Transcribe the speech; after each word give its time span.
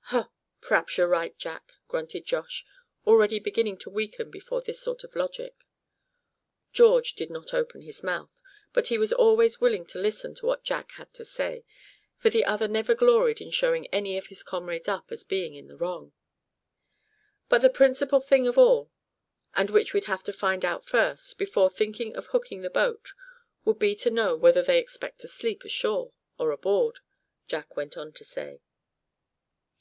"Huh! 0.00 0.28
p'raps 0.60 0.96
you're 0.96 1.08
right, 1.08 1.36
Jack," 1.36 1.72
grunted 1.88 2.24
Josh, 2.24 2.64
already 3.04 3.40
beginning 3.40 3.76
to 3.78 3.90
weaken 3.90 4.30
before 4.30 4.62
this 4.62 4.80
sort 4.80 5.02
of 5.02 5.16
logic. 5.16 5.64
George 6.72 7.14
did 7.14 7.30
not 7.30 7.52
open 7.52 7.80
his 7.80 8.04
mouth, 8.04 8.40
but 8.72 8.86
he 8.86 8.96
was 8.96 9.12
always 9.12 9.60
willing 9.60 9.84
to 9.86 9.98
listen 9.98 10.36
to 10.36 10.46
what 10.46 10.62
Jack 10.62 10.92
had 10.92 11.12
to 11.14 11.24
say; 11.24 11.64
for 12.16 12.30
the 12.30 12.44
other 12.44 12.68
never 12.68 12.94
gloried 12.94 13.40
in 13.40 13.50
showing 13.50 13.88
any 13.88 14.16
of 14.16 14.28
his 14.28 14.44
comrades 14.44 14.86
up 14.86 15.10
as 15.10 15.24
being 15.24 15.56
in 15.56 15.66
the 15.66 15.76
wrong. 15.76 16.12
"But 17.48 17.60
the 17.62 17.68
principal 17.68 18.20
thing 18.20 18.46
of 18.46 18.56
all, 18.56 18.92
and 19.54 19.68
which 19.68 19.92
we'd 19.92 20.04
have 20.04 20.22
to 20.22 20.32
find 20.32 20.64
out 20.64 20.84
first, 20.86 21.38
before 21.38 21.70
thinking 21.70 22.14
of 22.14 22.28
hooking 22.28 22.62
the 22.62 22.70
boat, 22.70 23.14
would 23.64 23.80
be 23.80 23.96
to 23.96 24.10
know 24.10 24.36
whether 24.36 24.62
they 24.62 24.78
expect 24.78 25.22
to 25.22 25.26
sleep 25.26 25.64
ashore, 25.64 26.12
or 26.38 26.52
aboard," 26.52 27.00
Jack 27.48 27.76
went 27.76 27.96
on 27.96 28.12
to 28.12 28.24
say. 28.24 28.60